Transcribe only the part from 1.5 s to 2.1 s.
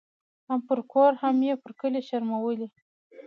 پر کلي